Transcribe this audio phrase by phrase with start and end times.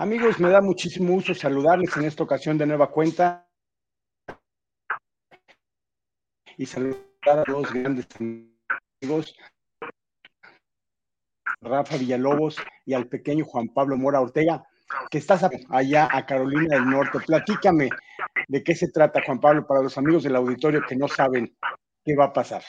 [0.00, 3.46] Amigos, me da muchísimo gusto saludarles en esta ocasión de nueva cuenta
[6.56, 9.36] y saludar a dos grandes amigos,
[11.60, 12.56] Rafa Villalobos
[12.86, 14.64] y al pequeño Juan Pablo Mora Ortega,
[15.10, 17.18] que estás allá a Carolina del Norte.
[17.26, 17.90] Platícame
[18.48, 21.54] de qué se trata, Juan Pablo, para los amigos del auditorio que no saben
[22.02, 22.62] qué va a pasar.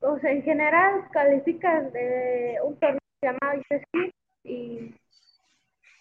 [0.00, 4.19] Pues en general calificas de un torneo llamado USC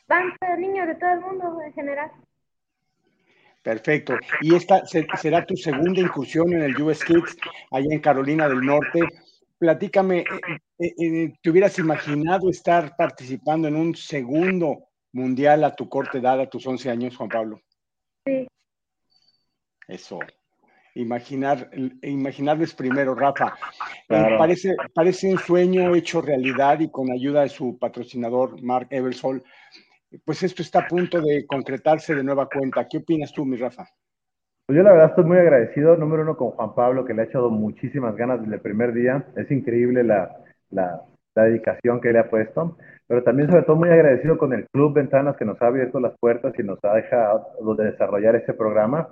[0.09, 2.11] van niños de todo el mundo en general.
[3.61, 4.15] Perfecto.
[4.41, 7.37] Y esta será tu segunda incursión en el US Kids
[7.71, 9.01] allá en Carolina del Norte.
[9.57, 10.25] Platícame, eh,
[10.79, 16.39] eh, eh, ¿te hubieras imaginado estar participando en un segundo mundial a tu corta edad,
[16.39, 17.61] a tus 11 años, Juan Pablo?
[18.25, 18.47] Sí.
[19.87, 20.19] Eso.
[20.95, 21.69] Imaginar,
[22.01, 23.55] imaginarles primero, Rafa.
[24.07, 29.43] parece, parece un sueño hecho realidad y con ayuda de su patrocinador, Mark Eversol,
[30.25, 32.87] pues esto está a punto de concretarse de nueva cuenta.
[32.87, 33.85] ¿Qué opinas tú, mi Rafa?
[34.65, 37.25] Pues yo la verdad estoy muy agradecido, número uno, con Juan Pablo, que le ha
[37.25, 39.25] echado muchísimas ganas desde el primer día.
[39.35, 40.37] Es increíble la,
[40.69, 41.01] la,
[41.35, 45.37] dedicación que le ha puesto, pero también sobre todo muy agradecido con el Club Ventanas
[45.37, 49.07] que nos ha abierto las puertas y nos ha dejado desarrollar este programa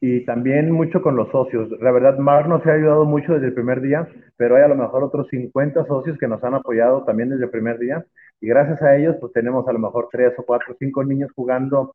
[0.00, 1.70] y también mucho con los socios.
[1.80, 4.74] La verdad, Mar nos ha ayudado mucho desde el primer día, pero hay a lo
[4.74, 8.04] mejor otros 50 socios que nos han apoyado también desde el primer día.
[8.40, 11.30] Y gracias a ellos, pues tenemos a lo mejor tres o cuatro o cinco niños
[11.36, 11.94] jugando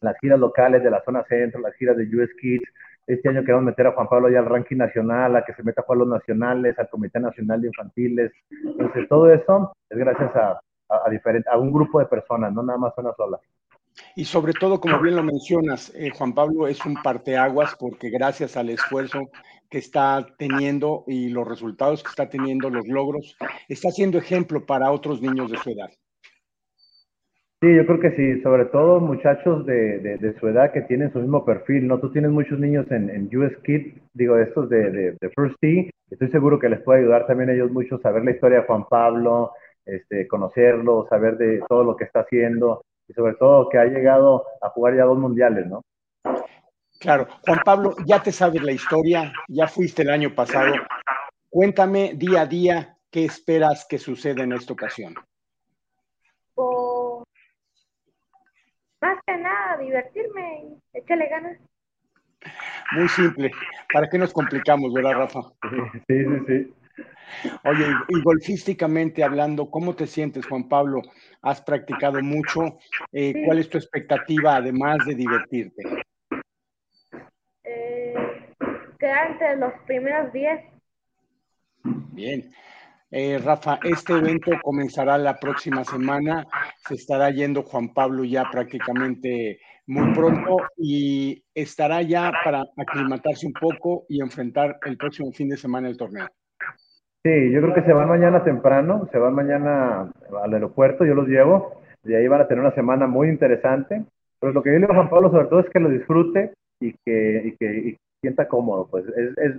[0.00, 2.64] las giras locales de la zona centro, las giras de US Kids.
[3.06, 5.82] Este año queremos meter a Juan Pablo ya al ranking nacional, a que se meta
[5.82, 8.32] a jugar los nacionales, al Comité Nacional de Infantiles.
[8.50, 11.10] Entonces, todo eso es gracias a, a,
[11.52, 13.38] a un grupo de personas, no nada más una sola.
[14.14, 18.56] Y sobre todo, como bien lo mencionas, eh, Juan Pablo es un parteaguas porque gracias
[18.56, 19.30] al esfuerzo
[19.70, 23.36] que está teniendo y los resultados que está teniendo, los logros,
[23.68, 25.90] está siendo ejemplo para otros niños de su edad.
[27.60, 31.20] Sí, yo creo que sí, sobre todo muchachos de, de, su edad que tienen su
[31.20, 31.98] mismo perfil, ¿no?
[31.98, 36.28] Tú tienes muchos niños en, en US Kids, digo, estos de, de, First T, estoy
[36.30, 39.52] seguro que les puede ayudar también a ellos mucho saber la historia de Juan Pablo,
[39.86, 44.44] este, conocerlo, saber de todo lo que está haciendo y sobre todo que ha llegado
[44.60, 45.82] a jugar ya dos mundiales, ¿no?
[46.98, 50.74] Claro, Juan Pablo, ya te sabes la historia, ya fuiste el año pasado.
[51.50, 55.14] Cuéntame día a día qué esperas que suceda en esta ocasión.
[56.54, 57.24] Pues,
[59.00, 61.58] más que nada, divertirme y echarle ganas.
[62.92, 63.50] Muy simple.
[63.92, 65.40] ¿Para qué nos complicamos, verdad, Rafa?
[66.08, 66.74] Sí, sí, sí.
[67.64, 71.02] Oye, y golfísticamente hablando, ¿cómo te sientes, Juan Pablo?
[71.42, 72.78] Has practicado mucho.
[73.12, 75.82] Eh, ¿Cuál es tu expectativa, además de divertirte?
[77.64, 78.14] Eh,
[78.98, 80.60] quedar entre los primeros 10.
[82.12, 82.50] Bien.
[83.10, 86.44] Eh, Rafa, este evento comenzará la próxima semana.
[86.86, 93.52] Se estará yendo Juan Pablo ya prácticamente muy pronto y estará ya para aclimatarse un
[93.52, 96.28] poco y enfrentar el próximo fin de semana el torneo.
[97.26, 100.12] Sí, yo creo que se van mañana temprano, se van mañana
[100.44, 101.72] al aeropuerto, yo los llevo,
[102.04, 104.04] y ahí van a tener una semana muy interesante.
[104.38, 106.52] Pero lo que yo le digo a Juan Pablo sobre todo es que lo disfrute
[106.78, 108.86] y que, y que sienta cómodo.
[108.88, 109.58] Pues es, es,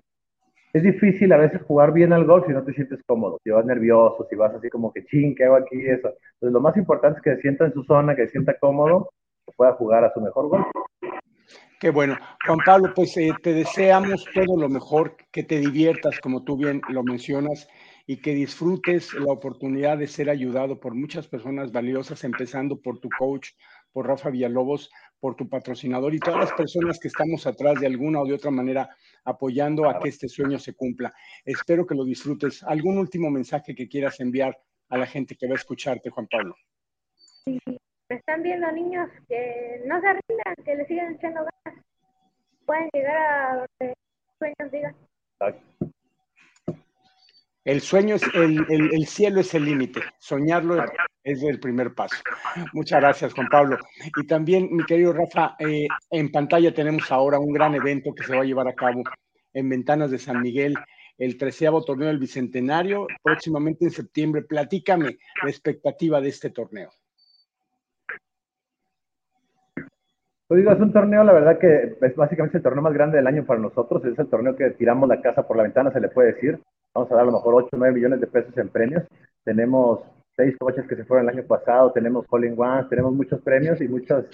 [0.71, 3.65] es, difícil a veces jugar bien al golf si no te sientes cómodo, si vas
[3.65, 5.85] nervioso, si vas así como que ching, ¿qué hago aquí?
[5.85, 6.13] Eso.
[6.35, 9.09] Entonces lo más importante es que se sienta en su zona, que se sienta cómodo,
[9.45, 10.67] que pueda jugar a su mejor golf.
[11.79, 12.17] Qué bueno.
[12.43, 16.81] Juan Pablo, pues eh, te deseamos todo lo mejor, que te diviertas, como tú bien
[16.89, 17.67] lo mencionas,
[18.07, 23.09] y que disfrutes la oportunidad de ser ayudado por muchas personas valiosas, empezando por tu
[23.19, 23.49] coach,
[23.91, 24.89] por Rafa Villalobos,
[25.19, 28.49] por tu patrocinador y todas las personas que estamos atrás de alguna o de otra
[28.49, 28.89] manera
[29.23, 31.13] apoyando a que este sueño se cumpla.
[31.45, 32.63] Espero que lo disfrutes.
[32.63, 34.57] ¿Algún último mensaje que quieras enviar
[34.89, 36.55] a la gente que va a escucharte, Juan Pablo?
[37.45, 37.59] Sí,
[38.15, 41.83] están viendo niños que no se rindan, que le sigan echando ganas.
[42.65, 43.95] Pueden llegar a donde
[44.39, 44.95] sueños digan.
[47.63, 50.01] El sueño es, el, el, cielo es el límite.
[50.19, 50.85] Soñarlo
[51.21, 52.15] es el primer paso.
[52.71, 53.77] Muchas gracias, Juan Pablo.
[54.15, 58.33] Y también, mi querido Rafa, eh, en pantalla tenemos ahora un gran evento que se
[58.33, 59.03] va a llevar a cabo
[59.53, 60.75] en Ventanas de San Miguel,
[61.17, 64.43] el treceavo torneo del Bicentenario, próximamente en septiembre.
[64.43, 66.89] Platícame la expectativa de este torneo.
[70.47, 73.27] Pues digo, es un torneo, la verdad que es básicamente el torneo más grande del
[73.27, 74.05] año para nosotros.
[74.05, 76.57] Es el torneo que tiramos la casa por la ventana, se le puede decir.
[76.93, 79.03] Vamos a dar a lo mejor 8 o 9 millones de pesos en premios.
[79.43, 80.01] Tenemos
[80.37, 83.87] seis coches que se fueron el año pasado, tenemos Calling Ones, tenemos muchos premios y
[83.89, 84.25] muchas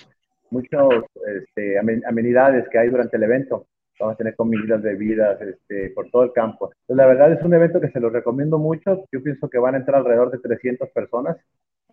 [0.51, 1.05] muchos
[1.35, 3.65] este, amenidades que hay durante el evento.
[3.99, 6.71] Vamos a tener comidas, bebidas, este, por todo el campo.
[6.89, 9.05] La verdad es un evento que se los recomiendo mucho.
[9.11, 11.37] Yo pienso que van a entrar alrededor de 300 personas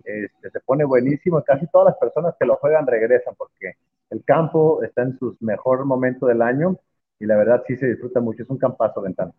[0.04, 1.42] este, se pone buenísimo.
[1.42, 3.74] Casi todas las personas que lo juegan regresan porque
[4.10, 6.76] el campo está en su mejor momento del año
[7.18, 8.42] y la verdad sí se disfruta mucho.
[8.42, 9.32] Es un campazo ventana.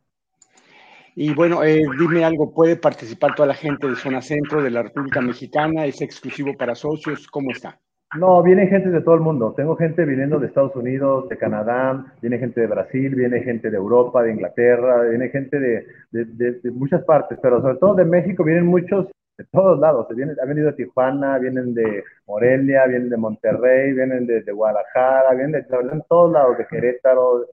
[1.16, 4.84] Y bueno, eh, dime algo, ¿puede participar toda la gente de zona centro de la
[4.84, 5.86] República Mexicana?
[5.86, 7.28] ¿Es exclusivo para socios?
[7.28, 7.78] ¿Cómo está?
[8.18, 9.54] No, vienen gente de todo el mundo.
[9.56, 13.78] Tengo gente viniendo de Estados Unidos, de Canadá, viene gente de Brasil, viene gente de
[13.78, 18.66] Europa, de Inglaterra, viene gente de, de, muchas partes, pero sobre todo de México vienen
[18.66, 19.08] muchos
[19.42, 20.08] de todos lados.
[20.16, 25.52] Vienen, han venido de Tijuana, vienen de Morelia, vienen de Monterrey, vienen de, Guadalajara, vienen
[25.54, 27.48] de, de todos lados, de Querétaro,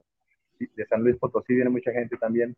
[0.59, 2.55] de San Luis Potosí, viene mucha gente también.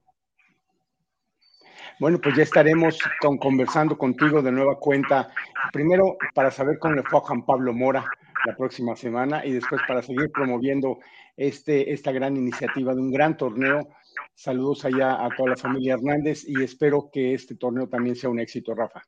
[2.00, 2.98] Bueno, pues ya estaremos
[3.40, 5.30] conversando contigo de nueva cuenta.
[5.72, 8.06] Primero, para saber cómo le fue a Juan Pablo Mora
[8.46, 11.00] la próxima semana y después para seguir promoviendo
[11.38, 13.88] este, esta gran iniciativa de un gran torneo.
[14.34, 18.40] Saludos allá a toda la familia Hernández y espero que este torneo también sea un
[18.40, 19.04] éxito, Rafa.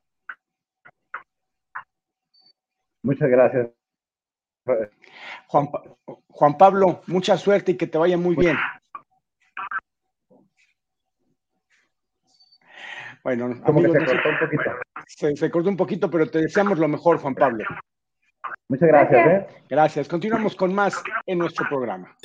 [3.04, 3.70] Muchas gracias.
[5.48, 5.68] Juan,
[6.30, 8.58] Juan Pablo, mucha suerte y que te vaya muy bien.
[13.24, 14.64] Bueno, Como se cortó un poquito.
[15.08, 17.64] Se, cortó un poquito, pero te deseamos lo mejor, Juan Pablo.
[18.68, 19.28] Muchas gracias.
[19.28, 19.48] ¿eh?
[19.70, 20.08] Gracias.
[20.08, 22.16] Continuamos con más en nuestro programa.